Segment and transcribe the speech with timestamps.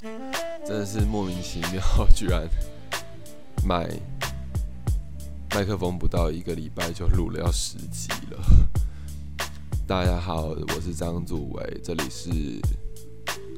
[0.00, 1.82] 真的是莫名其妙，
[2.14, 2.48] 居然
[3.66, 3.90] 买
[5.50, 8.38] 麦克风不到一个礼拜就录了要十集了。
[9.88, 12.30] 大家好，我是张祖伟，这里是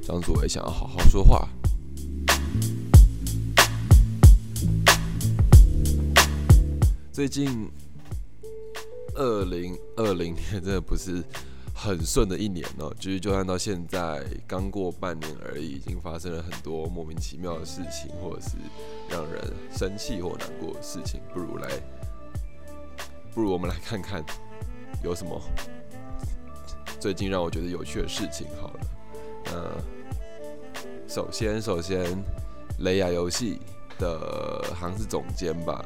[0.02, 1.46] 张祖伟想要好好说话。
[7.12, 7.70] 最近
[9.14, 11.22] 二零二零年真的不是。
[11.82, 18.50] 很顺的一年哦，就是就算到现在刚过半年而已，已经发生了很多莫名其妙的事情，或者是
[19.08, 21.22] 让人生气或难过的事情。
[21.32, 21.70] 不如来，
[23.34, 24.22] 不如我们来看看
[25.02, 25.40] 有什么
[27.00, 28.46] 最近让我觉得有趣的事情。
[28.60, 28.80] 好了，
[29.46, 32.22] 那首先，首先，
[32.80, 33.58] 雷亚游戏
[33.98, 35.82] 的好像是总监吧。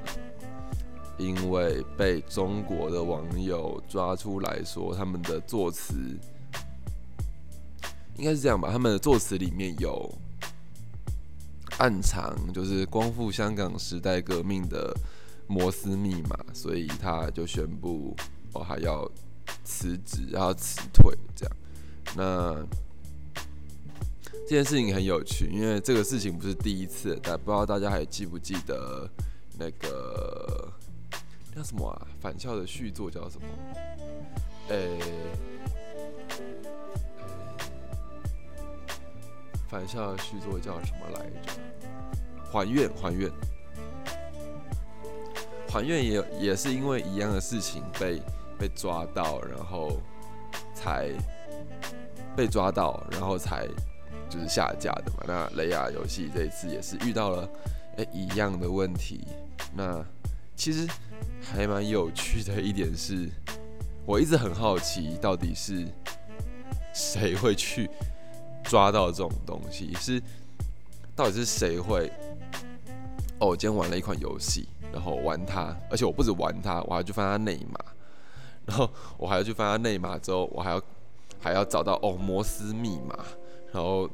[1.17, 5.95] 因为被中国的网友抓出来说，他们的作词
[8.17, 8.69] 应该是这样吧？
[8.73, 10.13] 他们的作词里面有
[11.79, 14.93] 暗藏，就是光复香港时代革命的
[15.47, 18.17] 摩斯密码，所以他就宣布
[18.53, 19.09] 哦，还要
[19.63, 21.57] 辞职，然后辞退这样。
[22.17, 22.67] 那
[24.33, 29.09] 这件事情很有趣，因为这个事情不是第一次，但不知道大家还记不记得
[29.57, 30.73] 那个。
[31.55, 32.07] 叫什么啊？
[32.21, 33.47] 返校的续作叫什么？
[34.71, 34.99] 诶，
[39.69, 41.53] 返校的续作叫什么来着？
[42.51, 43.31] 还愿，还愿，
[45.69, 48.21] 还愿也也是因为一样的事情被
[48.59, 50.01] 被抓到，然后
[50.75, 51.11] 才
[52.37, 53.69] 被抓到，然后才
[54.29, 55.19] 就是下架的嘛。
[55.25, 57.49] 那雷亚游戏这一次也是遇到了
[57.99, 59.25] 诶一样的问题。
[59.73, 60.05] 那
[60.57, 60.85] 其实。
[61.45, 63.29] 还蛮有趣的一点是，
[64.05, 65.87] 我一直很好奇，到底是
[66.93, 67.89] 谁会去
[68.65, 69.95] 抓到这种东西？
[69.95, 70.21] 是
[71.15, 72.11] 到底是谁会？
[73.39, 77.79] 哦，我今天玩了一款游戏，然后玩它，而且我不止玩它，我还去翻它内码，
[78.65, 80.83] 然后我还要去翻它内码之后，我还要
[81.39, 83.17] 还要找到哦摩斯密码，
[83.71, 84.11] 然后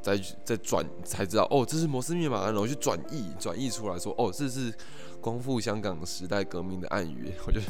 [0.00, 4.72] 再再转才知道哦这是摩斯密码，然后去转译转译出来说哦这是。
[5.20, 7.60] 光复香港时代革命的暗语， 我就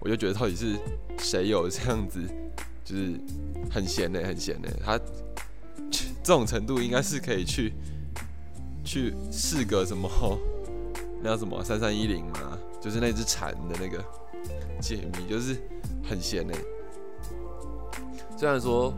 [0.00, 0.78] 我就觉得到底是
[1.18, 2.20] 谁有这样子，
[2.84, 3.18] 就是
[3.70, 4.68] 很闲呢，很闲呢。
[4.84, 4.98] 他
[6.22, 7.72] 这种程度应该是可以去
[8.84, 10.08] 去试个什么，
[11.22, 14.02] 那叫什么三三一零嘛，就是那只蝉的那个
[14.80, 15.56] 解谜，就是
[16.08, 16.54] 很闲呢。
[18.36, 18.92] 虽然说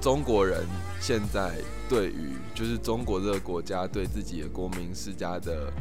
[0.00, 0.66] 中国人
[1.00, 1.54] 现在
[1.88, 5.72] 对于就是中国这个国家对自己的国民施加的。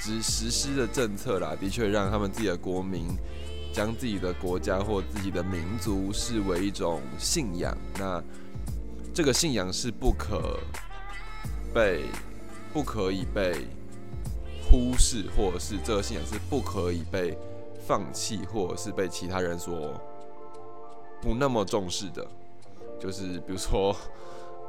[0.00, 3.06] 实实施的政策啦，的确让他们自己的国民
[3.72, 7.76] 将自己的国家或自己的民族视为一种信仰。
[7.98, 8.22] 那
[9.12, 10.58] 这个信仰是不可
[11.74, 12.04] 被、
[12.72, 13.66] 不可以被
[14.70, 17.36] 忽视，或者是这个信仰是不可以被
[17.86, 20.00] 放弃，或者是被其他人所
[21.20, 22.26] 不那么重视的。
[22.98, 23.94] 就是比如说，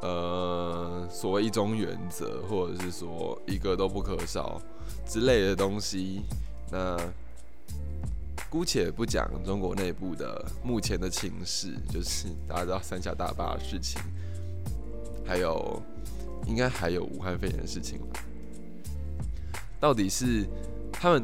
[0.01, 4.61] 呃，所谓一中原则，或者是说一个都不可少。
[5.11, 6.21] 之类的东西，
[6.71, 6.97] 那
[8.49, 14.01] 姑且不讲中国内部的目前的情势，就是大家知道三峡大坝的事情，
[15.27, 15.81] 还有
[16.47, 18.21] 应该还有武汉肺炎的事情吧
[19.81, 20.47] 到底是
[20.93, 21.21] 他们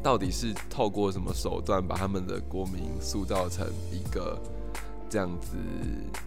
[0.00, 4.40] 到底是透过什么手段把他们的国民塑造成一个
[5.10, 5.56] 这样子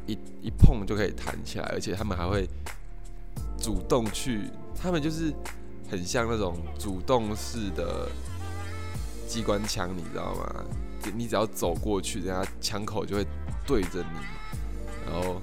[0.07, 2.49] 一一碰就可以弹起来，而且他们还会
[3.57, 5.33] 主动去，他们就是。
[5.89, 8.09] 很像那种主动式的
[9.27, 10.65] 机关枪，你知道吗？
[11.15, 13.25] 你只要走过去，人家枪口就会
[13.65, 14.19] 对着你，
[15.05, 15.41] 然后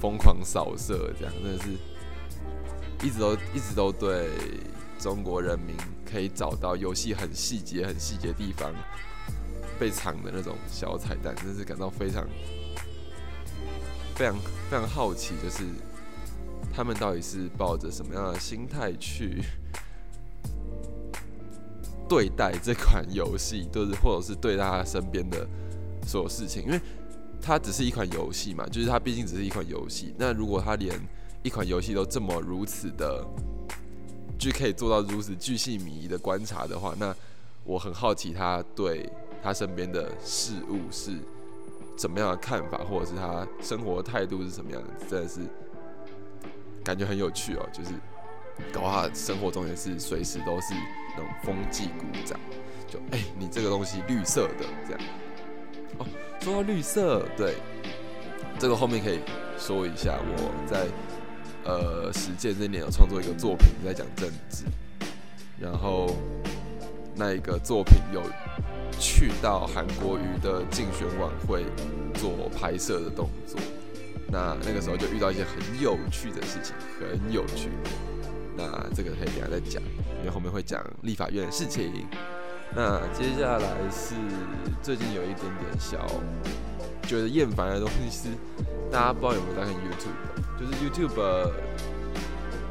[0.00, 1.70] 疯狂扫射，这样真的是
[3.06, 4.30] 一直都一直都对
[4.98, 8.72] 中国人民可以找到游戏很细节、很细节地方
[9.78, 12.26] 被藏的那种小彩蛋，真是感到非常
[14.16, 14.34] 非常
[14.68, 15.64] 非常好奇，就是。
[16.76, 19.42] 他们到底是抱着什么样的心态去
[22.06, 25.48] 对待这款游戏，就是或者是对待他身边的
[26.06, 26.64] 所有事情？
[26.66, 26.78] 因为
[27.40, 30.14] 它只是一款游戏嘛，就是它毕竟只是一款游戏。
[30.18, 30.94] 那如果他连
[31.42, 33.26] 一款游戏都这么如此的，
[34.38, 37.16] 就可以做到如此巨细靡遗的观察的话，那
[37.64, 39.10] 我很好奇他对
[39.42, 41.16] 他身边的事物是
[41.96, 44.88] 怎么样的看法，或者是他生活态度是什么样的？
[45.08, 45.40] 真的是。
[46.86, 47.90] 感觉很有趣哦，就是
[48.72, 50.72] 搞他生活中也是随时都是
[51.16, 52.38] 那种风纪鼓掌，
[52.86, 55.00] 就哎，你这个东西绿色的这样。
[55.98, 56.06] 哦，
[56.40, 57.56] 说到绿色，对，
[58.56, 59.18] 这个后面可以
[59.58, 60.16] 说一下。
[60.16, 60.86] 我在
[61.64, 64.64] 呃实践这年有创作一个作品在讲政治，
[65.60, 66.14] 然后
[67.16, 68.22] 那一个作品有
[69.00, 71.64] 去到韩国瑜的竞选晚会
[72.14, 73.58] 做拍摄的动作。
[74.28, 77.70] 那那个时候就遇到一些很有趣的事情，很有趣。
[78.56, 78.64] 那
[78.94, 79.82] 这个可以等下再讲，
[80.18, 82.06] 因为后面会讲立法院的事情。
[82.74, 84.14] 那接下来是
[84.82, 86.04] 最近有一点点小
[87.02, 88.34] 觉得厌烦的东西，是
[88.90, 91.20] 大家不知道有没有在看 YouTube，就是 YouTube，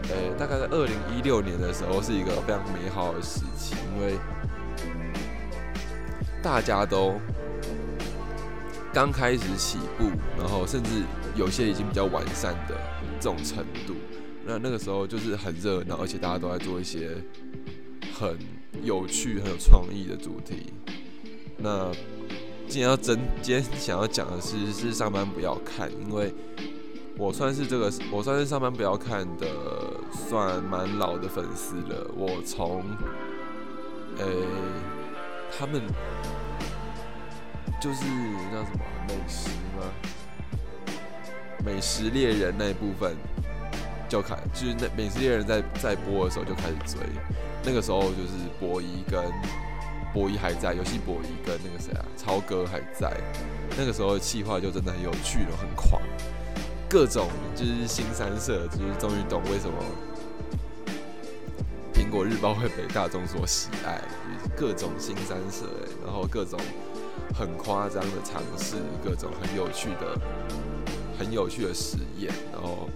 [0.10, 4.18] 呃，大概在二零一六年的时候是一个非常美好的时期，因为
[6.44, 7.16] 大家都
[8.94, 11.04] 刚开始起步，然后甚至
[11.36, 12.76] 有些已经比较完善的
[13.20, 13.94] 这种程度。
[14.46, 17.18] 那那个时候就是很热闹，而且大家都在做一些
[18.14, 18.38] 很
[18.84, 20.72] 有趣、很有创意的主题。
[21.58, 21.92] 那
[22.68, 26.32] 今天要真， 今天想要讲的是，是上班不要看，因为
[27.18, 29.48] 我算是这个，我算是上班不要看的，
[30.12, 32.12] 算蛮老的粉丝了。
[32.16, 32.84] 我从，
[34.18, 34.26] 呃，
[35.58, 35.82] 他们
[37.82, 38.04] 就是
[38.52, 39.92] 叫什么美食吗？
[41.66, 43.16] 美食猎人那一部分。
[44.08, 47.02] 就开，就是那美食猎人在在播的时候就开始追，
[47.64, 49.20] 那个时候就是博弈跟
[50.14, 53.12] 博弈还在，游戏博弈跟那个谁啊，超哥还在，
[53.76, 56.00] 那个时候的企划就真的很有趣了，很狂，
[56.88, 59.76] 各种就是新三色，就是终于懂为什么
[61.92, 64.00] 苹果日报会被大众所喜爱，
[64.56, 65.66] 各种新三色，
[66.06, 66.60] 然后各种
[67.34, 70.16] 很夸张的尝试，各种很有趣的
[71.18, 72.90] 很有趣的实验，然后。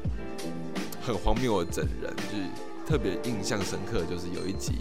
[1.02, 2.44] 很荒谬的整人，就是
[2.86, 4.74] 特别印象深刻，就是有一集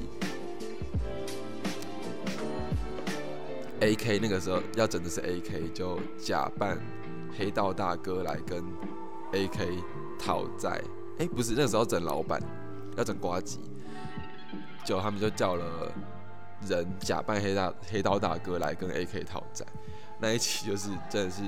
[3.80, 6.78] ，A K 那个时候要整的是 A K，就假扮
[7.34, 8.62] 黑道大哥来跟
[9.32, 9.68] A K
[10.18, 10.82] 讨债。
[11.18, 12.38] 哎，不是，那个时候整老板，
[12.98, 13.60] 要整瓜吉，
[14.84, 15.90] 就他们就叫了
[16.68, 19.64] 人假扮黑大黑道大哥来跟 A K 讨债。
[20.18, 21.40] 那一期就是真的是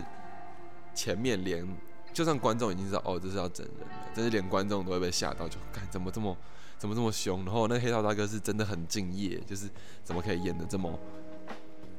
[0.94, 1.66] 前面连。
[2.12, 6.36] 就算观众已经知道哦，这是要整人了，但是连观众都会被吓到，就看怎么这么
[6.76, 7.44] 怎么这么凶。
[7.44, 9.70] 然后那黑道大哥是真的很敬业，就是
[10.02, 10.98] 怎么可以演的这么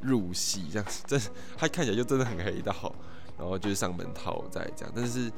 [0.01, 1.17] 入戏，这样子，这
[1.57, 2.93] 他看起来就真的很黑道。
[3.39, 5.31] 然后就是上门讨债这样，但是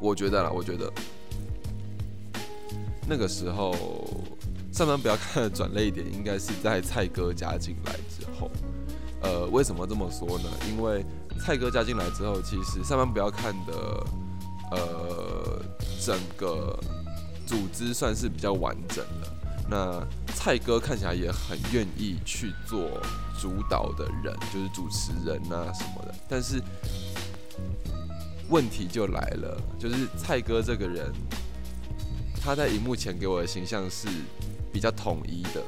[0.00, 0.92] 我觉得啦，我觉得
[3.08, 3.72] 那个时候
[4.72, 8.50] 上班不要看的转泪点，应该是在蔡哥加进来之后。
[9.22, 10.50] 呃，为什么这么说呢？
[10.68, 11.04] 因为
[11.42, 14.06] 蔡哥加进来之后，其实上班不要看的，
[14.70, 15.62] 呃，
[16.00, 16.78] 整个
[17.46, 19.32] 组织算是比较完整的。
[19.68, 23.00] 那蔡哥看起来也很愿意去做
[23.40, 26.14] 主导的人，就是主持人啊什么的。
[26.28, 26.62] 但是
[28.48, 31.12] 问题就来了，就是蔡哥这个人，
[32.40, 34.08] 他在荧幕前给我的形象是
[34.72, 35.62] 比较统一的。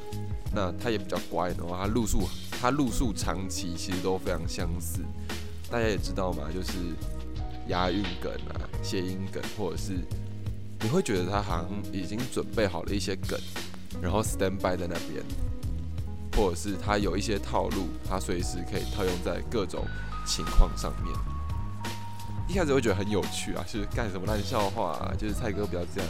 [0.55, 2.29] 那他也比较乖，然后他路数。
[2.61, 5.01] 他路数长期其实都非常相似，
[5.73, 6.77] 大家也知道嘛，就是
[7.67, 9.93] 押韵梗啊、谐音梗，或者是
[10.81, 13.39] 你会觉得他好像已经准备好了一些梗，
[13.99, 15.25] 然后 stand by 在那边，
[16.37, 19.83] 或者是他有一些套路，他随时可以套用在各种
[20.27, 21.11] 情况上面。
[22.47, 26.09] 一开始会觉得很有趣啊，就是干什么烂笑话，啊，就是蔡哥不要这样，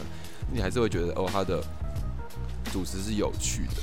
[0.52, 1.64] 你还是会觉得哦，他的
[2.70, 3.82] 主持是有趣的。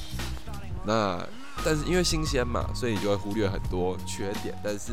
[0.86, 1.28] 那
[1.66, 4.54] 但是因为新鲜嘛，所以你就会忽略很多缺点。
[4.64, 4.92] 但是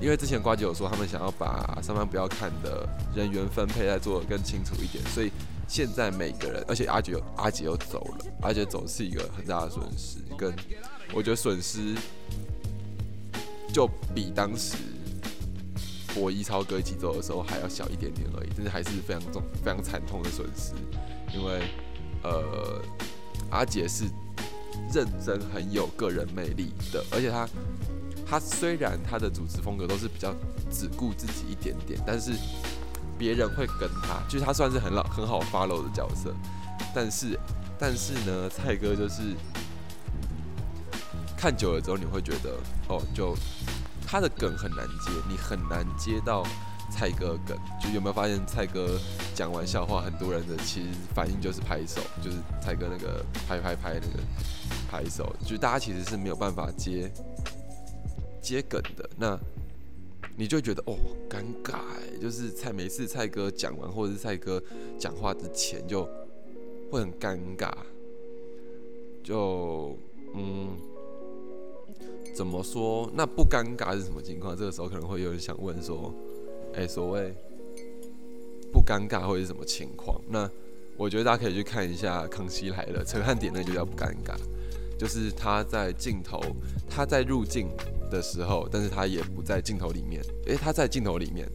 [0.00, 5.30] 因为之前瓜姐有说，他们想要把上班不要看的人员分配再做的更清楚一点，所以
[5.68, 10.18] 现在每个人，而且阿杰阿杰又走了，阿杰走是一个很大的损失。
[10.36, 10.54] 跟
[11.14, 11.94] 我觉得损失
[13.72, 14.76] 就比当时
[16.14, 20.72] 博一超哥一起走的时候还要小一点点而已，但是还是非常重、非常惨痛的损失。
[21.32, 21.62] 因为
[22.22, 22.82] 呃，
[23.50, 24.04] 阿杰是。
[24.92, 27.48] 认真很有个人魅力的，而且他
[28.26, 30.34] 他虽然他的主持风格都是比较
[30.70, 32.32] 只顾自己一点点，但是
[33.18, 36.34] 别人会跟他，就是他算是很老很好 follow 的角色。
[36.94, 37.38] 但是
[37.78, 39.34] 但是呢，蔡哥就是
[41.36, 42.56] 看久了之后，你会觉得
[42.88, 43.36] 哦，就
[44.06, 46.44] 他的梗很难接，你很难接到。
[46.90, 49.00] 蔡哥梗，就有没有发现蔡哥
[49.34, 54.22] 讲完笑话，很多人的其实反应就是拍手，就是蔡哥那个拍拍拍那个
[54.88, 57.10] 拍手，就大家其实是没有办法接
[58.44, 59.08] 接梗的。
[59.16, 59.40] 那
[60.36, 60.96] 你就觉得哦，
[61.28, 61.80] 尴尬，
[62.20, 64.62] 就是蔡每次蔡哥讲完或者是蔡哥
[64.98, 66.08] 讲话之前就
[66.90, 67.72] 会很尴尬，
[69.22, 69.96] 就
[70.34, 70.76] 嗯，
[72.34, 73.10] 怎么说？
[73.14, 74.56] 那不尴尬是什么情况？
[74.56, 76.12] 这个时候可能会有人想问说。
[76.76, 77.32] 哎，所谓
[78.72, 80.20] 不尴尬或者是什么情况。
[80.28, 80.50] 那
[80.96, 84.34] 我觉得大家可以去看一下《康熙来了》，陈汉典那就叫不尴尬，
[84.98, 86.40] 就是他在镜头，
[86.88, 87.68] 他在入镜
[88.10, 90.22] 的时候，但是他也不在镜头里面。
[90.46, 91.48] 诶，他在镜头里面，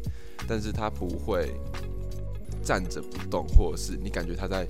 [0.48, 1.52] 但是他不会
[2.64, 4.68] 站着不动，或者是你感觉他在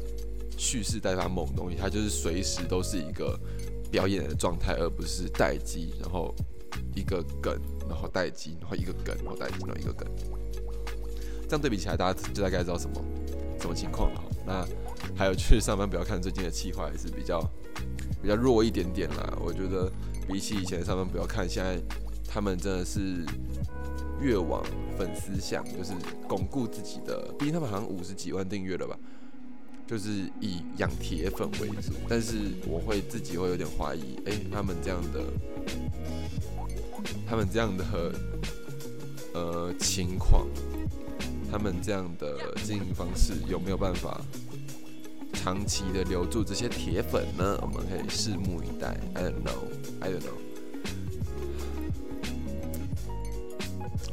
[0.58, 3.40] 蓄势待发某种东西，他就是随时都是一个
[3.92, 6.34] 表演的状态，而不是待机，然后
[6.96, 10.08] 一个梗，然后待机，然后一个梗，然后待机，然后一个梗。
[11.48, 13.02] 这样对比起来，大家就大概知道什么
[13.60, 14.22] 什么情况了。
[14.46, 14.68] 那
[15.16, 17.42] 还有去上班不要看最近的气话，也是比较
[18.22, 19.38] 比较弱一点点啦。
[19.40, 19.92] 我觉得
[20.28, 21.80] 比起以前上班不要看，现在
[22.28, 23.26] 他们真的是
[24.22, 24.64] 越往
[24.98, 25.94] 粉丝向，就是
[26.28, 27.34] 巩固自己的。
[27.38, 28.98] 毕竟他们好像五十几万订阅了吧，
[29.88, 31.94] 就是以养铁粉为主。
[32.08, 35.24] 但是我会自己会有点怀疑，哎，他们这样的，
[37.28, 38.14] 他们这样的
[39.34, 40.48] 呃情况。
[41.52, 44.22] 他们这样的经营方式有没有办法
[45.42, 47.58] 长期的留住这些铁粉呢？
[47.62, 49.00] 我们可以拭目以待。
[49.14, 49.70] I don't know,
[50.02, 50.36] I don't know。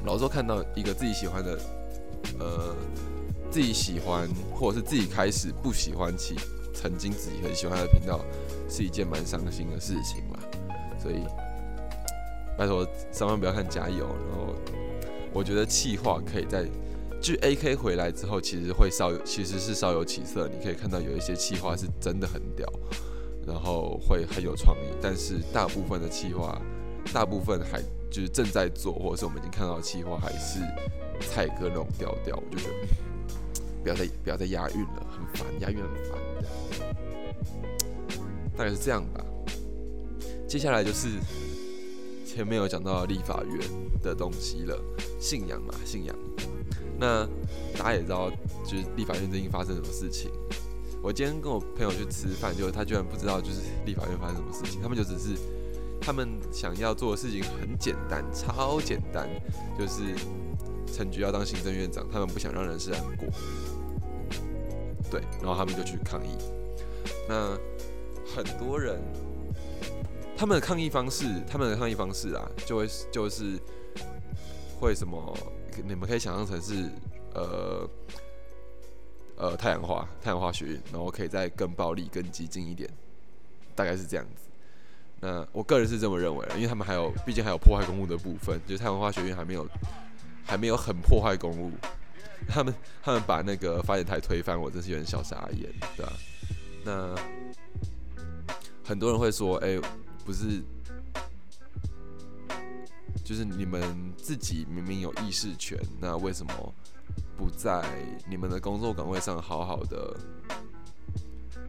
[0.05, 1.59] 老周看到一个自己喜欢的，
[2.39, 2.77] 呃，
[3.51, 6.37] 自己喜欢或者是自己开始不喜欢起
[6.73, 8.25] 曾经自己很喜欢的频道，
[8.69, 10.39] 是一件蛮伤心的事情嘛。
[11.03, 11.25] 所以
[12.57, 14.07] 拜托千万不要看加油。
[14.31, 14.55] 然后
[15.33, 16.65] 我觉得气话可以在。
[17.27, 20.47] 就 A K 回来之后，其实会稍有，其实是稍有起色。
[20.47, 22.65] 你可以看到有一些企划是真的很屌，
[23.45, 24.97] 然后会很有创意。
[25.03, 26.57] 但是大部分的企划，
[27.13, 30.61] 大部分还就是正在做，或者是我们已经看到的企划，还是
[31.29, 32.37] 蔡哥那种调调。
[32.37, 32.75] 我就觉得
[33.83, 36.17] 不要再不要再押韵了，很烦，押韵很烦。
[38.57, 39.27] 大概是这样吧。
[40.47, 41.09] 接下来就是
[42.37, 43.67] 前面有讲到立法院
[44.03, 44.79] 的东西了，
[45.19, 46.15] 信仰嘛，信仰。
[47.01, 47.27] 那
[47.79, 48.29] 大家也知道，
[48.63, 50.31] 就是立法院最近发生什么事情。
[51.03, 54.83] 我今天跟我朋友去吃饭，就他居然不知道，就是立法院发生什么事情。
[54.83, 55.35] 他们就只是，
[55.99, 59.27] 他们想要做的事情很简单，超简单，
[59.79, 60.03] 就是
[60.93, 63.27] 陈局要当行政院长，他们不想让人事案过。
[65.11, 66.37] 对，然后他们就去抗议。
[67.27, 67.57] 那
[68.27, 69.01] 很多人，
[70.37, 73.59] 他们的抗议方式，他们的抗议方式啊，就会就是
[74.79, 75.37] 会什么？
[75.85, 76.91] 你们可以想象成是，
[77.35, 77.89] 呃，
[79.37, 82.89] 呃，太阳花，太阳花学院，然后可以再更暴力、更激进一点，
[83.75, 84.49] 大概是这样子。
[85.21, 89.67] 那我个人是这么认为，因为他们还有，毕竟还有破坏公物的部分，就是太阳花学院还没有，
[90.45, 91.73] 还没有很破坏公物。
[92.47, 96.13] 他们他们把那个发言台推翻，我真是有点小傻眼，对吧？
[96.85, 97.15] 那
[98.85, 99.79] 很多人会说，哎，
[100.27, 100.63] 不是。
[103.25, 103.83] 就是你们
[104.17, 106.75] 自己明明有议事权，那为什么
[107.37, 107.85] 不在
[108.29, 110.17] 你们的工作岗位上好好的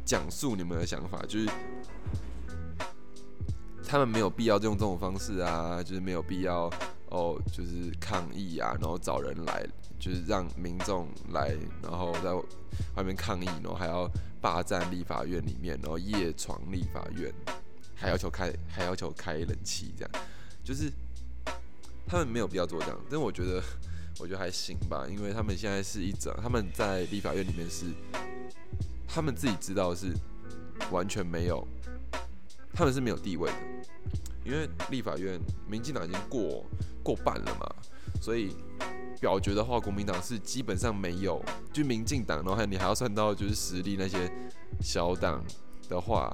[0.06, 1.20] 讲述你们的想法？
[1.28, 1.50] 就是
[3.84, 6.70] 他们没有必要用这种方式啊，就是没有必要
[7.10, 9.66] 哦，就是抗议啊，然后找人来，
[9.98, 12.36] 就是让民众来，然后在
[12.96, 14.08] 外面抗议，然后还要
[14.40, 17.34] 霸占立法院里面，然后夜闯立法院，
[17.98, 20.12] 还要求开，还要求开冷气，这样
[20.64, 20.90] 就是。
[22.10, 23.62] 他们没有必要做这样，但我觉得，
[24.18, 27.88] 我觉得还行吧，因为他们现在是一整，他们在立法院里面是，
[29.06, 30.14] 他们自己知道是
[30.90, 31.68] 完全没有，
[32.74, 33.58] 他们是没有地位的，
[34.46, 35.38] 因为立法院
[35.70, 36.66] 民进党已经过
[37.04, 37.76] 过半了嘛，
[38.22, 38.56] 所以
[39.20, 44.32] 表决的话，国民党是基本上没有，就民进党，然后你还要算到就是实力那些
[44.82, 45.44] 小党
[45.90, 46.34] 的话，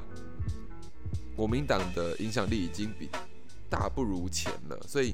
[1.35, 3.09] 国民党的影响力已经比
[3.69, 5.13] 大不如前了，所以。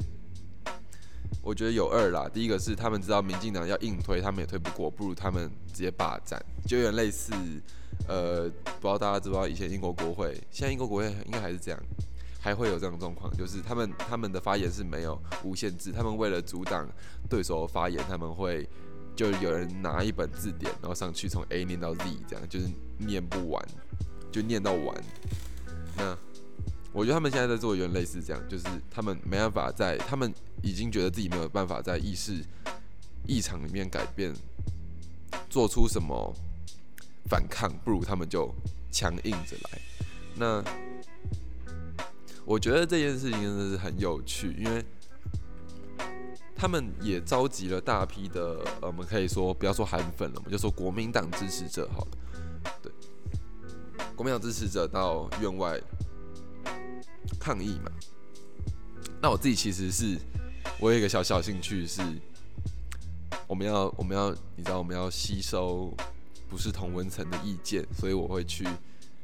[1.42, 7.32] 我觉得有二啦，第一个是他们知道民进党要硬推，他们也推不过，不如他们直接霸占，就有点类似，
[8.08, 11.80] 呃，不知道大家知不知道以前英国国会，现在英国国会应该还是这样，
[12.40, 16.88] 还会有这种状况，就是他们他们的发言是没有无限制，他们为了阻挡
[17.30, 18.68] 对手发言，他们会
[19.16, 23.66] 就有人拿一本字典，然后上去从 A 念到 Z，这样就是念不完，
[24.32, 24.96] 就念到完，
[26.00, 26.18] 那。
[26.92, 32.44] 我觉得他们现在在做有点类似这样，就是他们没办法在，他们已经觉得自己没有办法在议事
[33.28, 34.34] 议场里面改变，
[35.52, 36.36] 做出什么
[37.30, 38.52] 反抗，不如他们就
[38.92, 39.82] 强硬着来。
[40.36, 40.64] 那
[42.44, 44.84] 我觉得这件事情真的是很有趣，因为
[46.56, 52.18] 他们也召集了大批的，我们可以说不要说韩粉了，我们就说国民党支持者好了。
[52.82, 52.92] 对，
[54.20, 55.82] 国民党支持者到院外。
[57.40, 57.90] 抗议嘛？
[59.22, 60.20] 那我自己其实是，
[60.78, 62.02] 我有一个小小兴趣是，
[63.48, 65.96] 我们要我们要你知道我们要吸收
[66.50, 68.68] 不是同温层的意见，所以我会去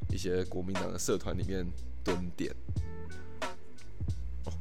[0.07, 1.67] 一些国民党的社团里面
[2.01, 2.55] 蹲点。
[4.45, 4.53] 哦，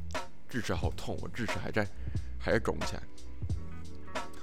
[0.49, 1.87] 智齿好痛，我智齿还在
[2.37, 3.03] 还在肿起来。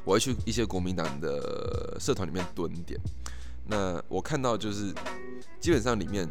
[0.07, 2.99] 我会去一些国民党的社团里面蹲点。
[3.67, 4.93] 那我看到就是
[5.61, 6.29] 基本上里面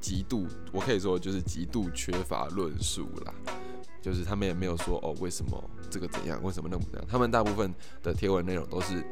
[0.00, 3.34] 极度，我可以说就是极度缺乏论述啦。
[4.02, 7.06] 就是他们也没有说哦，为什么这个怎样，为什么那么怎样？
[7.06, 7.70] 他们大部分
[8.02, 9.04] 的贴文内容都是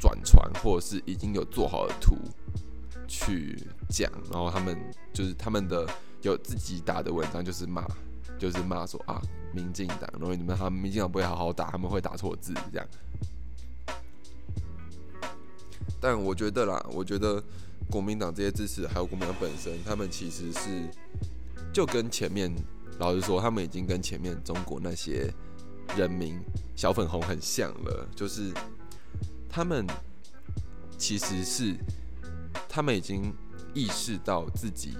[0.00, 2.16] 转传，或者是已经有做好的图
[3.06, 3.56] 去
[3.88, 4.76] 讲，然后他们
[5.12, 5.88] 就是他们的
[6.22, 7.86] 有自己打的文章，就是骂，
[8.36, 9.22] 就是骂说啊，
[9.54, 12.88] 民进党，然后你们他们民进党不会好好打，他们会打错字这样。
[16.02, 17.42] 但我觉得啦，我觉得
[17.88, 20.90] 国民党这些支持，还有国民党本身，他们其实是
[21.72, 22.52] 就跟前面。
[22.98, 25.32] 老实说，他们已经跟前面中国那些
[25.96, 26.38] 人民
[26.76, 28.52] 小粉红很像了，就是
[29.48, 29.84] 他们
[30.98, 31.74] 其实是
[32.68, 33.34] 他们已经
[33.74, 34.94] 意识到自己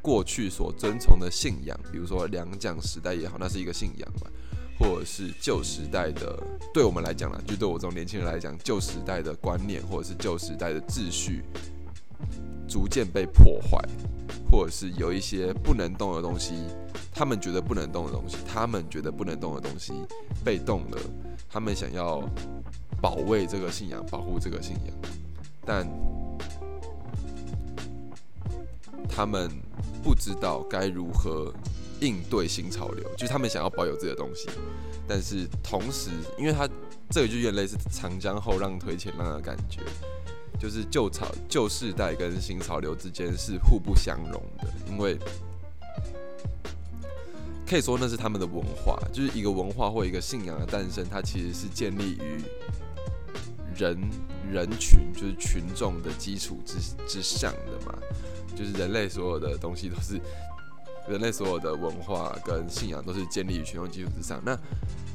[0.00, 4.26] 过去所遵从的信仰，比如说两蒋时代也好，那是一个信仰嘛，
[4.80, 6.36] 或者是旧时代的，
[6.74, 11.44] 对我们来讲啦，就对我这种年轻人来讲，旧时代的观念或者是旧时代的秩序
[12.66, 13.78] 逐渐被破坏。
[14.50, 16.54] 或者是有一些不能动的东西，
[17.14, 19.92] 他们觉得不能动的东西，他们觉得不能动的东西
[20.44, 20.98] 被动了，
[21.48, 22.20] 他们想要
[23.00, 25.12] 保卫这个信仰，保护这个信仰，
[25.64, 25.88] 但
[29.08, 29.48] 他们
[30.02, 31.54] 不知道该如何
[32.00, 34.48] 应对新潮流，就是他们想要保有自己的东西，
[35.06, 36.68] 但是同时，因为他
[37.10, 39.80] 这个就有点类似长江后浪推前浪的感觉。
[40.58, 45.16] 就是旧潮旧世代跟新潮流之间是互不相容的，因为
[47.66, 52.42] 可以说那是他们的文化，就是一个文化或一个信仰的诞生，它其实是建立于
[53.74, 53.98] 人
[54.52, 56.74] 人群，就是群众的基础之
[57.08, 57.98] 之上的嘛。
[58.54, 60.20] 就是人类所有的东西都是
[61.08, 64.40] 人类所有的文化跟信仰都是建立于群众基础之上。
[64.44, 64.56] 那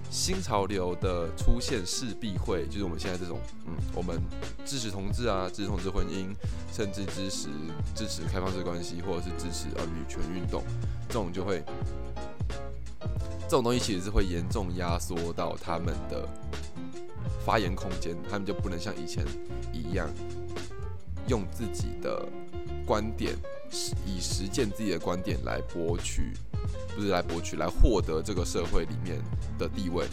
[0.09, 4.17] 新潮流的出现势必会，就是我们现在这种，嗯，我们
[4.65, 6.33] 支持同志啊，支持同志婚姻，
[6.71, 7.49] 甚至支持
[7.93, 10.63] 支持开放式关系，或者是支持呃女权运动，
[11.09, 11.61] 这种就会，
[13.41, 16.25] 这种东西其实是会严重压缩到他们的
[17.45, 19.25] 发言空间，他们就不能像以前
[19.73, 20.07] 一样，
[21.27, 22.25] 用自己的
[22.85, 23.35] 观点，
[24.05, 26.31] 以实践自己的观点来博取。
[26.95, 29.19] 不是来博取，来获得这个社会里面
[29.59, 30.05] 的地位，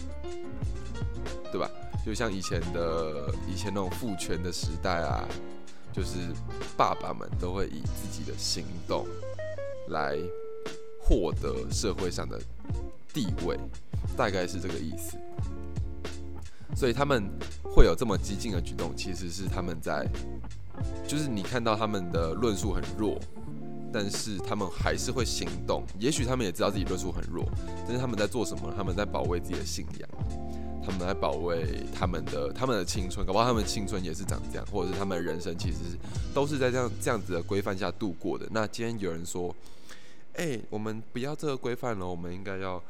[1.53, 1.71] 对吧？
[2.05, 5.25] 就像以前的以前那种父权的时代啊，
[5.93, 6.19] 就是
[6.77, 9.07] 爸爸们都会以自己的行动
[9.91, 10.19] 来
[11.01, 12.37] 获得社会上的
[13.15, 13.57] 地位，
[14.17, 15.17] 大概是这个意思。
[16.75, 17.23] 所以他们
[17.63, 20.07] 会有这么激进的举动，其实是他们在，
[21.07, 23.19] 就是你看到他们的论述很弱。
[23.95, 27.45] 但是他们还是会行动，也许他们也知道自己论述很弱，
[27.87, 28.73] 但是他们在做什么？
[28.75, 30.09] 他们在保卫自己的信仰，
[30.83, 35.99] 他们在保卫他们的他们的青春，搞不好他们的青春也是长这样，或者是他们的人生其实是
[36.33, 38.49] 都是在这样这样子的规范下度过的。
[38.51, 39.55] 那今天有人说，
[40.37, 42.83] 哎，我们不要这个规范了，我们应该要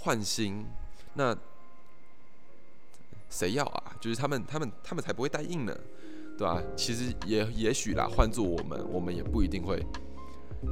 [0.00, 0.66] 换新，
[1.14, 1.34] 那
[3.30, 3.96] 谁要啊？
[4.00, 5.74] 就是他们他们他们才不会答应呢，
[6.36, 6.62] 对吧？
[6.76, 9.80] 其实也也许啦，换做我们，我们也不一定会。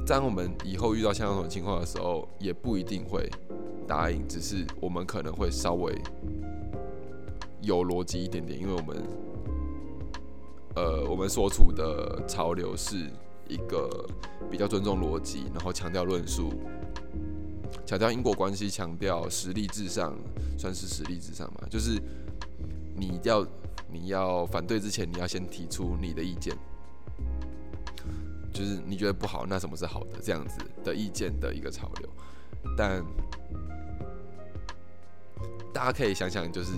[0.05, 3.27] 当我们以后遇到像这种情况的时候，也不一定会
[3.87, 5.99] 答应，只是我们可能会稍微
[7.61, 8.97] 有逻辑一点点，因为我们，
[10.75, 13.09] 呃，我们所处的潮流是
[13.47, 13.89] 一个
[14.51, 16.53] 比较尊重逻辑，然后强调论述，
[17.85, 20.15] 强调因果关系，强调实力至上，
[20.55, 21.67] 算是实力至上嘛？
[21.67, 21.99] 就是
[22.99, 23.47] 你要
[23.91, 26.55] 你要反对之前，你要先提出你的意见。
[28.51, 30.19] 就是你觉得不好，那什么是好的？
[30.21, 32.09] 这样子的意见的一个潮流，
[32.75, 33.05] 但
[35.71, 36.73] 大家可以想想，就是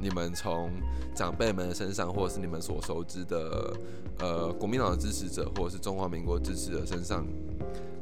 [0.00, 0.70] 你们从
[1.14, 3.76] 长辈们身上，或者是你们所熟知的
[4.20, 7.26] 呃国民党的支持者，或者是中华民国支持者身上，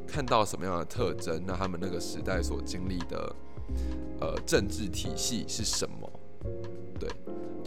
[0.07, 1.43] 看到什么样的特征？
[1.45, 3.35] 那他们那个时代所经历的
[4.21, 6.09] 呃政治体系是什么？
[6.99, 7.09] 对。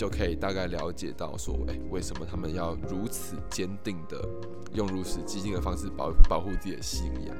[0.01, 4.27] 就可以大概了解到说，哎，为什么他们要如此坚定的
[4.73, 7.37] 用如此激进的方式保保护自己的信仰？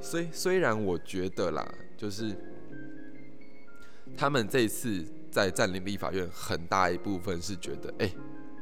[0.00, 2.34] 虽虽然我觉得啦，就是
[4.16, 8.10] 他们这一次在占领立法院，很大一部分是觉得，哎，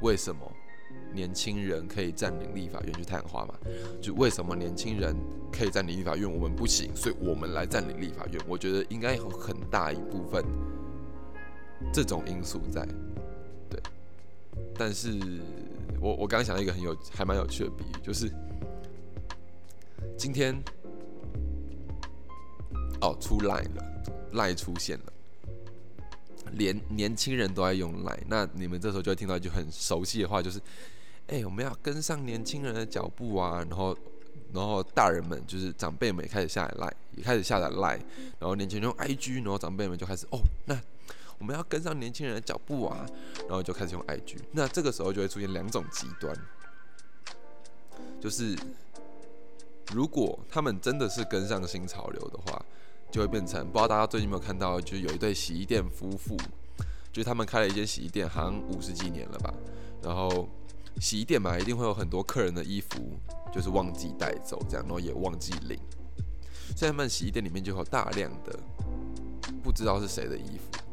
[0.03, 0.41] 为什么
[1.15, 3.55] 年轻人可以占领立法院去谈话嘛？
[4.03, 5.15] 就为什么年轻人
[5.53, 8.43] 可以占领立法院，我们不行，所以我们来占领立法院。
[8.49, 10.45] 我觉得应该有很大一部分。
[11.93, 12.87] 这种因素在，
[13.71, 13.81] 对，
[14.77, 15.19] 但是
[15.99, 18.31] 我我刚刚想到一个很有还蛮有趣的比喻，就是
[20.19, 20.55] 今天
[23.01, 25.13] 哦出来了，赖出现了，
[26.53, 30.61] 连年轻人都在用赖，那你们这时候就会听到一句很熟悉的话，就是
[31.29, 33.97] 哎我们要跟上年轻人的脚步啊，然后
[34.53, 37.95] 然后大人们就是长辈们也开始下载赖，也开始下载赖，
[38.39, 40.79] 然后年轻人用 IG，然后长辈们就开始哦那。
[41.39, 43.07] 我们要跟上年轻人的脚步啊，
[43.41, 44.39] 然后就开始用 IG。
[44.53, 46.35] 那这个时候就会出现两种极端，
[48.21, 48.57] 就是
[49.93, 52.65] 如果他们真的是跟上新潮流的话，
[53.11, 56.37] 就会变成不知道大家最近有没有看到，就是有一对洗衣店夫妇，
[57.13, 59.55] 就是他们开了一间洗衣店，好像五十几年了吧。
[60.03, 60.49] 然后
[61.01, 63.19] 洗衣店嘛，一定会有很多客人的衣服，
[63.53, 65.79] 就是忘记带走这样，然后也忘记领，
[66.75, 68.59] 所以他们洗衣店里面就有大量的
[69.63, 70.86] 不知道是谁的衣服。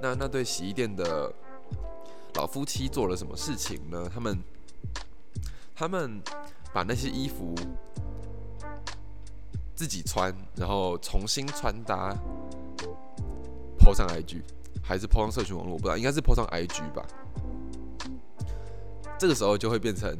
[0.00, 1.32] 那那对洗衣店的
[2.34, 4.10] 老夫妻做了什么事情呢？
[4.12, 4.38] 他们
[5.74, 6.22] 他们
[6.72, 7.54] 把那些衣服
[9.74, 12.14] 自己穿，然后重新穿搭
[13.78, 14.42] ，po 上 IG，
[14.82, 15.72] 还是 po 上社群网络？
[15.72, 17.06] 我不知道，应该是 po 上 IG 吧。
[19.18, 20.14] 这个时候就会变成，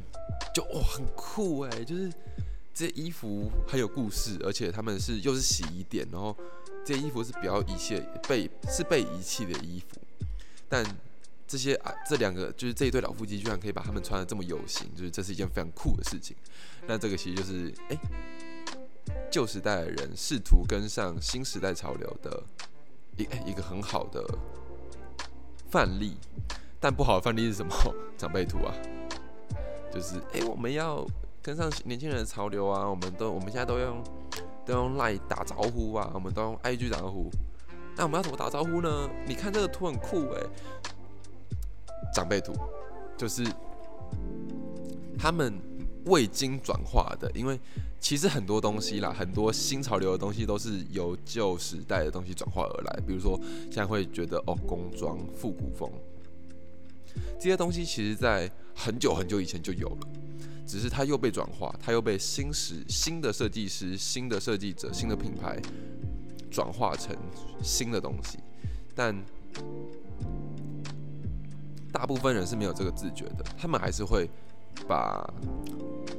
[0.54, 2.10] 就哇很酷哎，就是
[2.76, 6.36] 这衣服很有故事，而且他们是又是洗衣店，然后。
[6.84, 10.00] 这衣服是比较遗弃、被是被遗弃的衣服，
[10.68, 10.86] 但
[11.44, 16.36] 这些啊，这两个就是这一对老夫妻居然可以把他们穿的这么有型，就是这是一件非常酷的事情。
[16.86, 17.98] 那这个其实就是哎，
[19.32, 22.40] 旧时代的人试图跟上新时代潮流的
[23.16, 24.24] 一一个很好的
[25.68, 26.16] 范例。
[26.78, 27.74] 但不好的范例是什么？
[28.16, 28.72] 长辈图啊，
[29.92, 31.04] 就是哎，我们要
[31.46, 34.02] 跟上年轻人的潮流啊，我们都我们现在都用。
[34.66, 37.30] 都用赖打招呼啊，我们都用 IG 打招呼。
[37.94, 39.08] 那我们要怎么打招呼呢？
[39.24, 40.42] 你看这个图很酷诶，
[42.12, 42.52] 长辈图，
[43.16, 43.44] 就是
[45.16, 45.54] 他们
[46.06, 47.30] 未经转化的。
[47.32, 47.60] 因为
[48.00, 53.00] 其实很多东西啦，很多新潮流的东西都是由旧时代的东西转化而来。
[53.06, 55.88] 比如说，现在会觉得哦，工装复古风，
[57.38, 60.08] 这些东西其实在很久很久以前就有了。
[60.66, 65.60] 只是它又被转化，它又被新时新的设计师、新的设计者、新的品牌
[66.50, 67.16] 转化成
[67.62, 68.38] 新的东西，
[68.94, 69.14] 但
[71.92, 74.28] 大部分人是没有这个自觉的，他们还是会
[74.88, 75.32] 把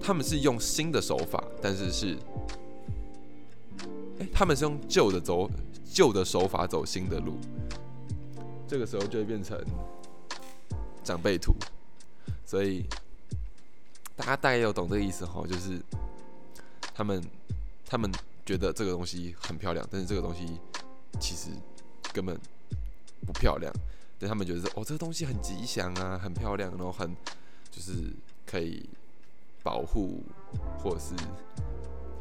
[0.01, 2.17] 他们是用新的手法，但是是，
[4.33, 5.51] 他们是用旧的走
[5.83, 7.37] 旧的手法走新的路，
[8.65, 9.61] 这个时候就会变成
[11.03, 11.53] 长辈图，
[12.45, 12.85] 所以。
[14.17, 15.79] 大家大概有懂这个意思哈，就是
[16.93, 17.23] 他们
[17.85, 18.11] 他们
[18.43, 20.59] 觉得这个东西很漂亮，但是这个东西
[21.19, 21.51] 其实
[22.11, 22.35] 根本
[23.25, 23.71] 不漂亮。
[24.19, 27.15] 但他们觉得哦，这个东西很吉祥啊，很漂亮，然后很
[27.69, 28.11] 就是
[28.45, 28.89] 可以
[29.61, 30.23] 保护
[30.79, 31.13] 或者是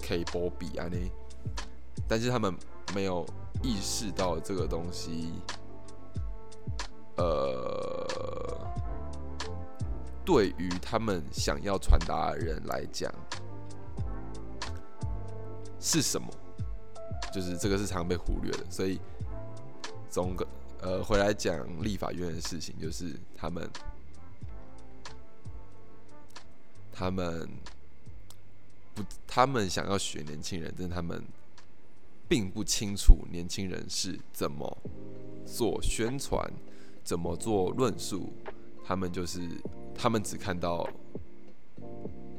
[0.06, 0.98] 可以波比啊那，
[2.06, 2.54] 但是他们
[2.94, 3.26] 没有
[3.62, 5.32] 意识到这个东西，
[7.16, 8.55] 呃。
[10.26, 13.10] 对于他们想要传达的人来讲，
[15.78, 16.28] 是什么？
[17.32, 18.66] 就是这个是常被忽略的。
[18.68, 18.98] 所以，
[20.10, 20.44] 总个
[20.80, 23.70] 呃回来讲立法院的事情，就是他们
[26.92, 27.48] 他们
[28.96, 31.22] 不，他们想要学年轻人，但他们
[32.28, 34.76] 并不清楚年轻人是怎么
[35.46, 36.52] 做宣传，
[37.04, 38.32] 怎么做论述，
[38.84, 39.48] 他们就是。
[39.98, 40.88] 他们只看到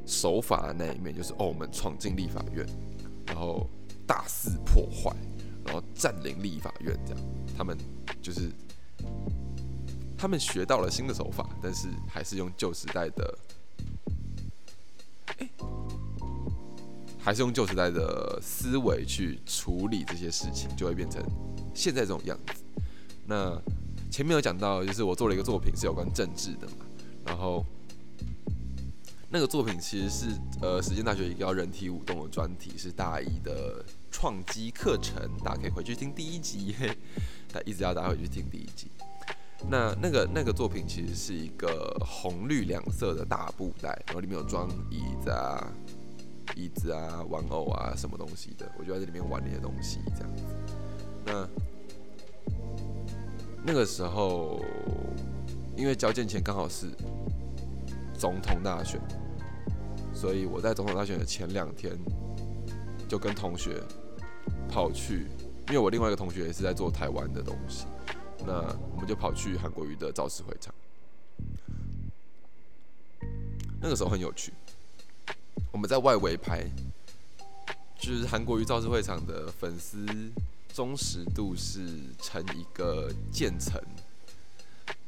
[0.06, 2.66] 手法的那一面，就是哦，我们闯进立法院，
[3.26, 3.68] 然后
[4.06, 5.14] 大肆破坏，
[5.64, 7.24] 然后占领立法院，这样。
[7.56, 7.76] 他们
[8.22, 8.50] 就是
[10.16, 13.38] 他们学到了新的手法，但是还是用旧时代的，
[17.18, 21.22] 还是用旧时代的思维去处理这些事情，就会变成
[21.74, 22.62] 现在这种样子。
[23.26, 23.60] 那
[24.10, 26.86] 前面有讲到，就是我做了一个作品是有关政治的嘛。
[27.28, 27.64] 然后，
[29.28, 36.90] 那个作品其实是呃，实践大学一个叫人体舞动的专题，是大一的创基课程，大家可以回去听第一集， 嘿
[37.52, 38.90] 他一直要大家回去听第一集。
[39.68, 45.70] 那那个那个作品其实是一个红绿两色的大布袋，然后里面有装椅子啊、
[46.56, 50.44] 椅子啊、玩偶啊什么东西的，我就在这里面玩那些东西这样子。
[51.26, 51.48] 那
[53.66, 54.64] 那个时候。
[55.78, 56.88] 因为交件前刚好是
[58.18, 59.00] 总统大选，
[60.12, 61.96] 所以我在总统大选的前两天
[63.08, 63.80] 就跟同学
[64.68, 65.28] 跑去，
[65.68, 67.86] 因为我另外一个同学也是在做台湾的东西，
[68.44, 68.54] 那
[68.92, 70.74] 我们就跑去韩国瑜的造势会场。
[73.80, 74.52] 那个时候很有趣。
[75.70, 76.64] 我们在外围拍，
[77.96, 80.04] 就是韩国瑜造势会场的粉丝
[80.74, 83.80] 忠实度是成一个渐层，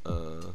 [0.04, 0.54] 呃，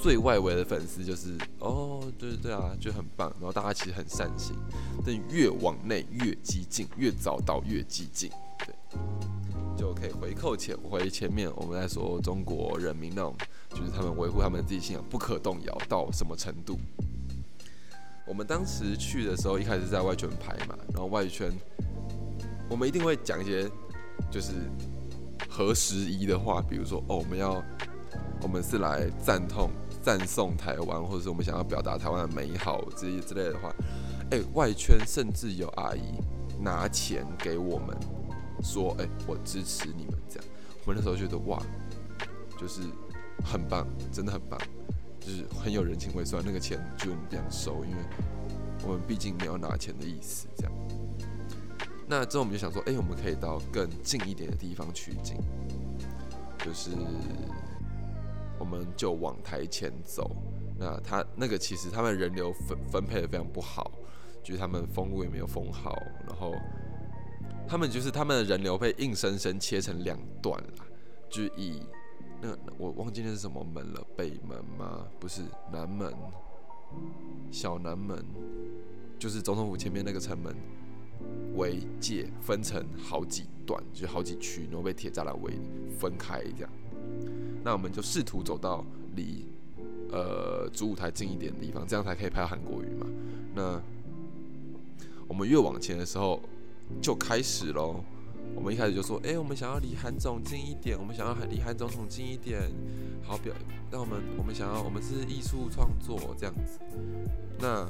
[0.00, 3.30] 最外围的粉丝就是哦，对对啊，就很棒。
[3.38, 4.56] 然后大家其实很善心，
[5.04, 8.74] 但越往内越激进，越早到越激进，对，
[9.76, 13.36] 就可以回扣前回前面我们在说中国人民那种，
[13.70, 16.78] 就是他们维护他们自己信仰不可动摇到什么程度。
[18.26, 21.52] 我们当时去的时候，一开始在外圈拍嘛，然后外圈，
[22.70, 23.68] 我们一定会讲一些
[24.30, 24.52] 就是
[25.48, 27.62] 合时宜的话，比如说哦，我们要
[28.42, 29.70] 我们是来赞同
[30.02, 33.74] 赞颂台湾，或者是我们想要表达台湾的美好这些之类的话。
[34.30, 36.20] 哎，外圈甚至有阿姨
[36.60, 37.96] 拿钱给我们，
[38.62, 40.44] 说哎，我支持你们这样。
[40.84, 41.60] 我们那时候觉得哇，
[42.58, 42.82] 就是
[43.44, 44.58] 很棒，真的很棒。
[45.18, 48.02] 就是很有人情味，虽然那个钱就我们不想收，因为
[48.86, 50.48] 我们毕竟没有拿钱的意思。
[50.56, 50.72] 这样，
[52.10, 55.36] 那之后我们就想说，哎，我们可以到更近一点的地方取景，
[56.58, 56.90] 就是
[58.58, 60.28] 我们就往台前走。
[60.76, 63.92] 那他那个其实他们人流分分配的非常不好，
[64.42, 65.96] 就是他们封路也没有封好，
[66.26, 66.52] 然后
[67.68, 70.84] 他们就是他们的人流被硬生生切成两段了，
[71.30, 71.80] 就以。
[72.42, 75.06] 那我忘记那是什么门了，北门吗？
[75.20, 76.10] 不是，南门，
[77.52, 78.24] 小南门，
[79.18, 80.56] 就是总统府前面那个城门
[81.56, 85.52] 为界，分成好几段，就是好几区，然后被铁栅栏围
[85.98, 86.70] 分开这样。
[87.62, 88.84] 那我们就试图走到
[89.16, 89.44] 离
[90.10, 93.06] 呃主舞台近一点的地方，这样才可以拍韩国语嘛。
[93.54, 93.80] 那
[95.28, 96.40] 我们越往前的时候，
[97.00, 98.02] 就开始喽。
[98.52, 102.60] 我们一开始就说，哎，我们想要离韩总近一点，我们想要离韩总统近一点，
[103.22, 103.54] 好表，
[103.92, 106.80] 那我们我们想要，我们是艺术创作这样子。
[107.60, 107.86] 那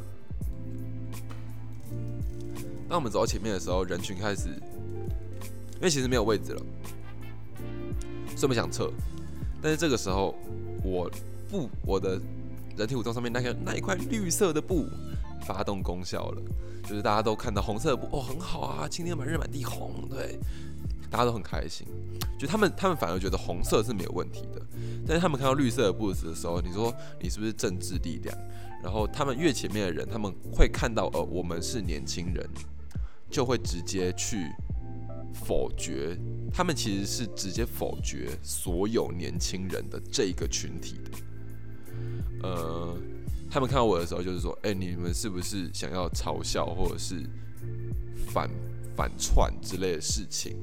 [2.90, 6.62] 当我们走到前面的时候，人群开始，因为其实没有位置了，
[8.35, 8.90] 所以我们想撤。
[9.62, 10.35] 但是这个时候，
[10.83, 11.09] 我
[11.48, 12.20] 布我的
[12.76, 14.87] 人体舞动上面那个那一块绿色的布
[15.46, 16.42] 发动功效了。
[16.83, 20.37] 就是大家都看到红色的布哦，很好啊，青天白日满地红，对，
[21.09, 21.87] 大家都很开心。
[22.37, 24.61] 就他们，他们反而觉得红色是没有问题的。
[25.07, 28.37] 但是他们看到绿色的布子的时候，你说你是不是政治力量？
[28.83, 32.48] 然后他们越前面的人，他们会看到呃，我们是年轻人，
[33.31, 34.47] 就会直接去
[35.33, 36.19] 否决。
[36.53, 42.97] 他们其实是直接否决所有年轻人的这个群体的，呃。
[43.53, 47.29] 他们看到我的时候，就是说：“哎，你们是不是想要嘲笑或者是
[48.29, 48.49] 反
[48.95, 50.57] 反串之类的事情？”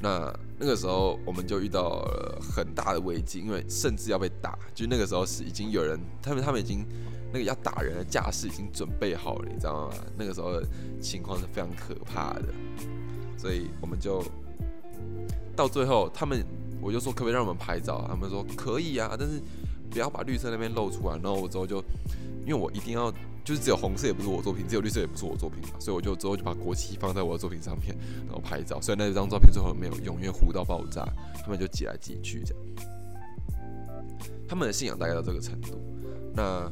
[0.00, 4.56] 那那个时候我们就遇到了很大的危机，因为甚至要被打。
[4.76, 6.86] 就那个时候是已经有人，他们他们已经
[7.36, 9.94] 那个要打人的架势已经准备好了，你知道吗？
[10.16, 10.66] 那个时候的
[11.00, 12.46] 情况是非常可怕的。
[13.36, 14.24] 所以我们就
[15.54, 16.42] 到最后，他们
[16.80, 18.06] 我就说可不可以让我们拍照？
[18.08, 19.42] 他们说可以啊，但是。
[19.88, 21.82] 不要把绿色那边露出来，然后我之后就，
[22.44, 23.10] 因为我一定要，
[23.44, 27.96] 就是只有红色也不是我作品，只有绿色也不是我作品嘛，所以我就之后就把国旗放在我的作品上面，
[28.26, 28.78] 然后拍照。
[28.82, 31.06] 虽然那张照片最后没有用，因为糊到爆炸，
[31.42, 32.62] 他们就挤来挤去这样。
[34.46, 35.80] 他们的信仰大概到这个程度。
[36.34, 36.68] 那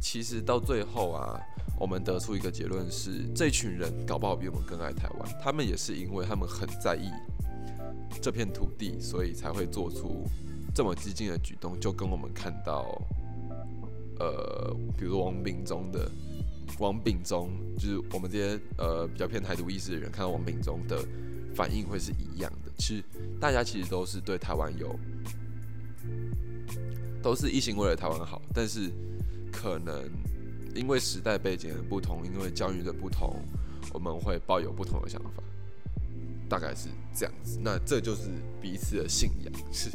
[0.00, 1.40] 其实到最后啊，
[1.78, 5.28] 我们得出一个结论是，这群人搞不好比我们更爱台湾。
[5.42, 7.10] 他们也是因为他们很在意
[8.20, 10.24] 这片土地，所以才会做出。
[10.74, 13.00] 这么激进的举动，就跟我们看到，
[14.18, 16.10] 呃，比如王炳忠的
[16.80, 21.00] 王炳忠，就是我们这些呃比较偏台独意识的人，看到王炳忠的
[21.54, 22.72] 反应会是一样的。
[22.76, 23.04] 其实
[23.40, 24.98] 大家其实都是对台湾有，
[27.22, 28.90] 都是一心为了台湾好，但是
[29.54, 30.10] 可能
[30.74, 33.40] 因为时代背景的不同，因为教育的不同，
[33.92, 35.42] 我们会抱有不同的想法，
[36.48, 37.58] 大概是这样子。
[37.62, 38.28] 那这就是
[38.60, 39.90] 彼此的信仰是。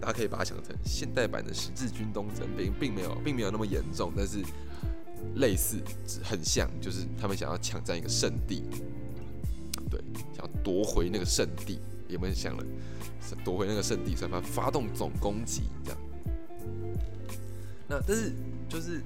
[0.00, 4.38] 大家可以把它想成现代版的十字军东征，并并没有，并没有那么严重，但是
[5.36, 5.80] 类似，
[6.24, 8.64] 很像，就是他们想要抢占一个圣地，
[9.88, 10.02] 对，
[10.34, 12.64] 想要夺回那个圣地，有没有想了？
[13.44, 16.00] 夺回那个圣地，所以发动总攻击这样。
[17.88, 18.32] 那但是
[18.72, 19.02] 就是，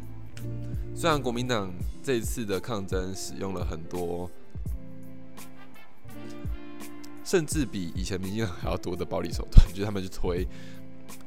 [0.94, 4.30] 虽然国民党这一次的抗争使用了很多。
[7.24, 10.46] 甚至比以前民进党还要多的暴力手段， 就是他们去推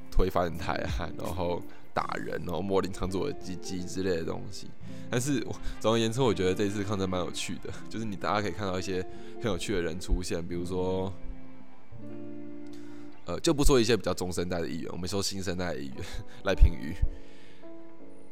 [0.10, 1.62] 推发人台啊，然后
[1.94, 4.70] 打人，然后摸林场主的鸡鸡之类的东西。
[5.12, 5.46] 但是
[5.82, 9.06] 总而言之，我觉得这一次抗争蛮有趣的， 就是你大家可以看到一些
[9.42, 11.12] 很有趣的人出现，比如说，
[13.26, 15.98] 呃，就不说一些比较中生代的议员，我们说新生代的议员
[16.46, 16.96] 赖品妤，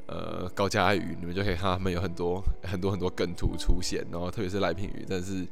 [0.08, 5.46] 呃，高嘉宇，你们就可以看他们有很多很多很多梗图出现，然后特别是赖品妤，真的是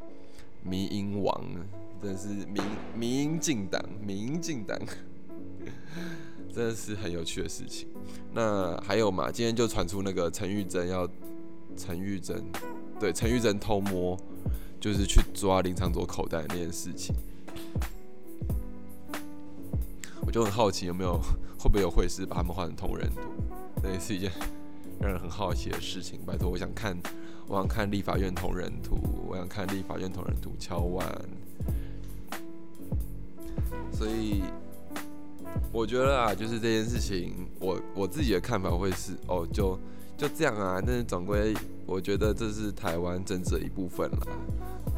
[0.63, 1.43] 迷音王，
[2.01, 2.63] 真的是民
[2.95, 4.79] 民进党民进党，
[6.53, 7.89] 真的是很有趣的事情。
[8.33, 11.05] 那还有嘛，今天就传出那个陈玉珍要
[11.75, 12.41] 陈玉珍，
[12.97, 14.17] 对，陈玉珍偷摸，
[14.79, 17.13] 就是去抓林长佐口袋那件事情。
[20.25, 21.19] 我就很好奇有没有
[21.59, 23.21] 会不会有会师把他们换成同人图，
[23.85, 24.31] 这也是一件
[24.99, 26.19] 让人很好奇的事情。
[26.25, 26.97] 拜托，我想看，
[27.47, 31.07] 我想看立法院同人图，我想看立法院同人图敲完。
[33.93, 34.41] 所以
[35.71, 39.79] 我觉得啊，就是这件事情，我我自己的看法会是，哦，就
[40.17, 40.81] 就这样啊。
[40.83, 41.53] 但是总归，
[41.85, 44.17] 我觉得这是台湾政治的一部分啦，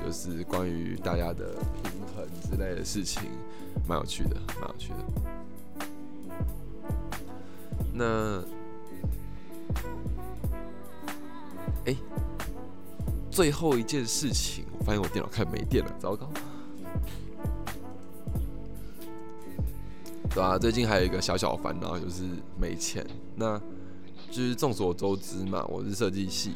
[0.06, 3.24] 就是关于大家的平衡之类的事情。
[3.86, 4.98] 蛮有趣的，蛮有趣的。
[7.94, 8.44] 那，
[11.88, 11.96] 哎，
[13.32, 16.30] 最后一件事情，我发现我电脑快没电了，糟糕。
[20.30, 22.24] 对啊，最近还有一个小小烦恼，就是
[22.60, 23.06] 没钱。
[23.36, 23.58] 那，
[24.30, 26.56] 就是众所周知嘛，我是设计系，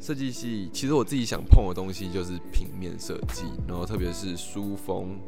[0.00, 5.18] 设计系其实我自己想碰的东西就是平面设计，然后特别是书风。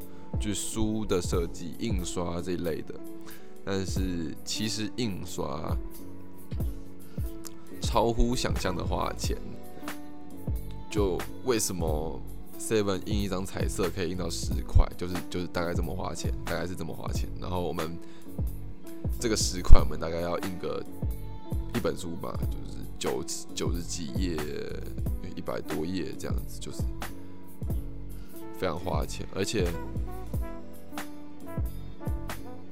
[0.40, 2.94] 就书的设计、印刷这一类的，
[3.66, 5.76] 但是其实印刷
[7.82, 9.36] 超乎想象的花钱。
[10.90, 12.20] 就为什么
[12.58, 14.86] Seven 印一张彩色可以印到十块？
[14.96, 17.28] 就是就是大概这么花钱，大概是这么花钱。
[17.40, 17.98] 然后我们
[19.20, 20.82] 这个十块，我们大概要印个
[21.74, 24.36] 一本书吧，就是九九十几页、
[25.36, 26.82] 一百多页这样子，就是
[28.58, 29.66] 非常花钱，而且。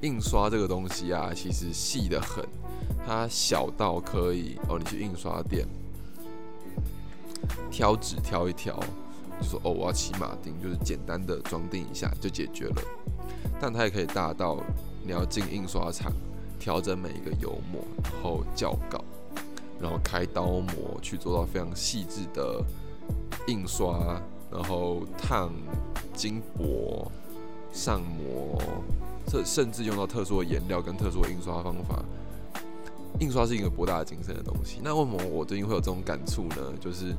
[0.03, 2.43] 印刷这个东西啊，其实细的很，
[3.05, 5.67] 它小到可以哦，你去印刷店
[7.69, 8.79] 挑纸挑一挑，
[9.41, 12.81] 就说哦，我要骑马丁，就是简单的装订一下就解决了。
[13.59, 14.57] 但它也可以大到
[15.03, 16.11] 你要进印刷厂
[16.59, 19.03] 调整每一个油墨，然后校稿，
[19.79, 22.63] 然后开刀模去做到非常细致的
[23.47, 25.51] 印刷，然后烫、
[26.13, 27.11] 金箔、
[27.73, 28.61] 上模。
[29.27, 32.03] 甚甚至用到特殊的颜料跟特殊的印刷方法，
[33.21, 34.79] 印刷是一个博大精深的东西。
[34.83, 36.73] 那为什么我最近会有这种感触呢？
[36.81, 37.15] 就是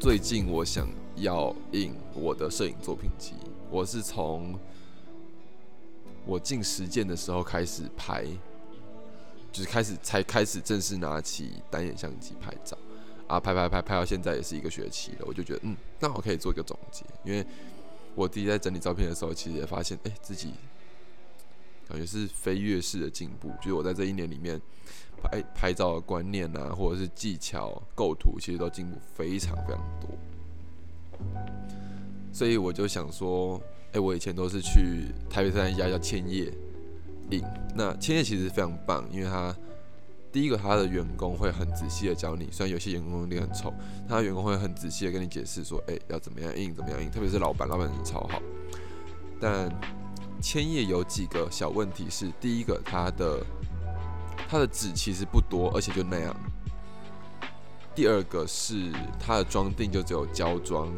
[0.00, 3.34] 最近我想要印我的摄影作品集，
[3.70, 4.58] 我是从
[6.24, 8.24] 我进实践的时候开始拍，
[9.52, 12.76] 就是开始才开始正式拿起单眼相机拍照
[13.26, 17.46] 啊，拍拍拍拍到现在也是一个学期了，我就觉得嗯，刚好可以做一个总结，因为。
[18.14, 20.54] 我第一在整理照片的时候，其实也发现，哎，自己
[21.88, 23.50] 感觉是飞跃式的进步。
[23.60, 24.60] 就是我在这一年里面，
[25.22, 30.10] 拍拍照的观念啊，或者是技巧、构图，其实都进步非常非常多。
[32.32, 33.60] 所以我就想说，
[33.92, 36.52] 哎，我以前都是去台北山一家叫千叶
[37.30, 37.42] 影，
[37.74, 39.54] 那千叶其实非常棒，因为它。
[40.32, 43.72] 第一个，他的员工会很仔细的教你，虽然有些员工脸很丑，
[44.06, 48.42] 他的员工会很仔细的跟你解释说，哎，要怎么样印，怎么样印，特别是老板，老板人超好。
[49.40, 49.70] 但
[50.40, 53.44] 千叶有几个小问题是，第一个，它的
[54.48, 56.34] 它的纸其实不多，而且就那样。
[57.94, 60.88] 第二个是它的装订就只有胶装，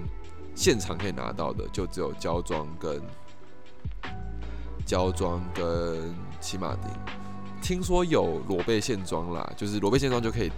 [0.54, 3.00] 现场可以拿到的就只有胶装跟
[4.84, 6.90] 胶装跟骑马钉。
[7.62, 10.50] 听说有裸背线装啦，就是裸背线装就可以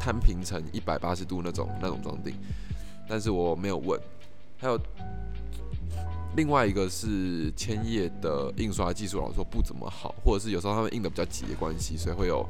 [0.00, 2.34] 摊平成一百八十度那种那种装订，
[3.08, 4.00] 但是我没有问。
[4.58, 4.80] 还有
[6.36, 12.46] 另外一个是千叶的印刷技术，老说不怎么好，或者是有时候他们印的比较急的关系，所以会有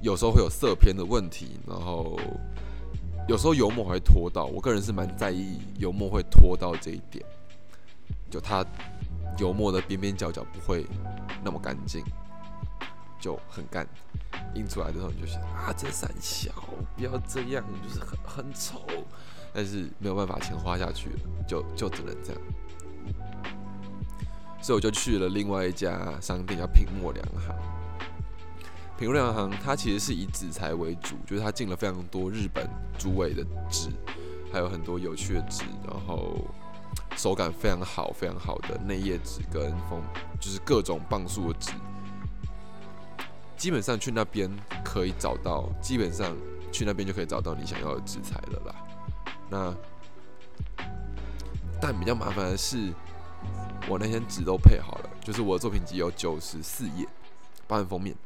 [0.00, 2.18] 有时候会有色偏的问题，然后
[3.28, 4.46] 有时候油墨会拖到。
[4.46, 7.24] 我个人是蛮在意油墨会拖到这一点，
[8.30, 8.64] 就它
[9.38, 10.86] 油墨的边边角角不会。
[11.44, 12.04] 那么干净，
[13.18, 13.84] 就很干，
[14.54, 16.52] 印出来的时候你就想啊，这三小
[16.96, 18.80] 不要这样，就是很很丑，
[19.52, 22.40] 但是没有办法，钱花下去了，就就只能这样。
[24.60, 27.54] 所以我就去了另外一家商店，叫品墨良行。
[28.98, 33.88] 品墨良行它其实是以纸材为主，就是它进了非常多日本竹尾的纸，
[34.52, 36.36] 还有很多有趣的纸，然后。
[37.16, 40.02] 手感非常好，非常好的内页纸跟封，
[40.40, 41.72] 就是各种磅数的纸，
[43.56, 44.50] 基本上去那边
[44.82, 46.34] 可以找到，基本上
[46.70, 48.74] 去那边就可以找到你想要的纸材了啦。
[49.52, 49.76] 那
[51.78, 52.90] 但比较麻烦的是，
[53.86, 57.06] 我那天纸都配好了，就是我的作品集有九十四页，
[57.68, 58.16] 包含封面。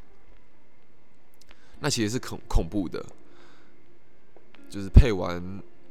[1.81, 3.05] 那其实是恐恐怖的，
[4.70, 5.43] 就是配完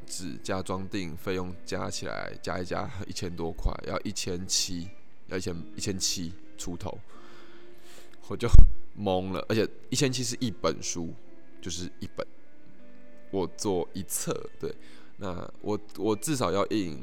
[0.07, 4.87] 纸加装订费用加起来加一加一千多块，要一千七，
[5.27, 6.97] 要一千一千七出头，
[8.29, 8.47] 我就
[8.97, 9.45] 懵了。
[9.49, 11.13] 而且一千七是一本书，
[11.61, 12.25] 就是一本，
[13.31, 14.73] 我做一册，对，
[15.17, 16.97] 那我我至少要印，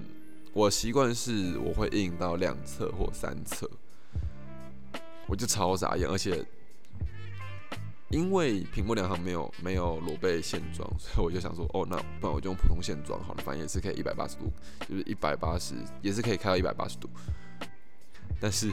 [0.52, 3.70] 我习惯是我会印到两侧或三侧，
[5.26, 6.44] 我就超傻眼，而且。
[8.10, 14.52] 因为屏幕两行没有没有裸背线装，所以我就想说，哦，那不然我就用普通线装好了，反正也是可以一百八十度，
[14.86, 17.08] 就是一百八十，也是可以开到一百八十度。
[18.38, 18.70] 但是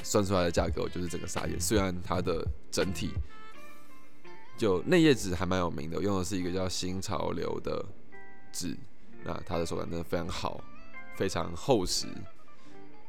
[0.00, 1.60] 算出来的价格，我就是整个傻眼。
[1.60, 3.10] 虽然它的整体
[4.56, 7.84] 就内页纸还蛮有名的，用的是一个叫新潮流的
[8.52, 8.76] 纸，
[9.24, 10.60] 那它的手感真的非常好，
[11.14, 12.06] 非常厚实，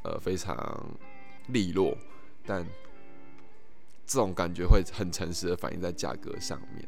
[0.04, 0.86] 呃，非常
[1.48, 1.98] 利落，
[2.46, 2.66] 但。
[4.10, 6.88] 这种感觉会很诚实的反映在价格上面，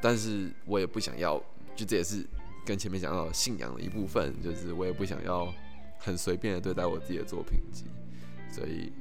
[0.00, 1.40] 但是我也不想要，
[1.76, 2.26] 就这也是
[2.66, 5.54] 跟前面讲到信仰的一部分，就是我也不想要
[6.00, 7.84] 很随便的对待我自己的作品集，
[8.50, 8.92] 所以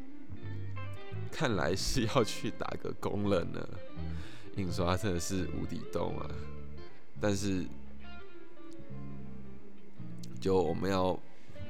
[1.31, 3.67] 看来是要去打个工了呢。
[4.57, 6.29] 印刷真的是无底洞啊，
[7.19, 7.65] 但是
[10.39, 11.17] 就我们要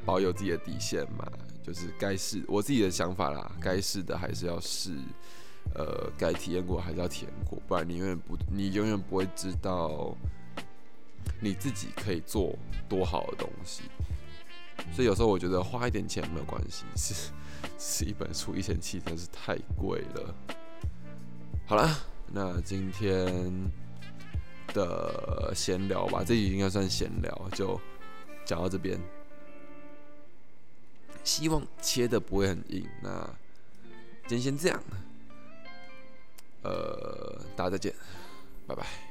[0.05, 1.25] 保有自己的底线嘛。
[1.63, 4.95] 就是该试我自己的想法啦，该试的还是要试，
[5.75, 10.17] 呃，该体验过还是要体验过，不然你永远不，你永远不会知道
[11.39, 12.57] 你自己可以做
[12.89, 13.83] 多好的东西。
[14.93, 17.31] 所以有时候我觉得花一点钱没有关系，是
[17.77, 20.35] 是一本书一千七真是太贵了。
[21.65, 21.89] 好了，
[22.27, 23.71] 那今天
[24.73, 27.79] 的闲聊吧，这集应该算闲聊，就
[28.45, 28.99] 讲到这边。
[31.23, 32.83] 希望切的不会很硬。
[33.01, 33.29] 那
[34.27, 34.83] 今天先这样，
[36.63, 37.93] 呃，大家再见，
[38.65, 39.10] 拜拜。